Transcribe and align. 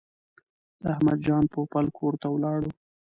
د 0.81 0.83
احمد 0.93 1.17
جان 1.25 1.43
پوپل 1.53 1.85
کور 1.97 2.13
ته 2.21 2.27
ولاړو. 2.31 2.69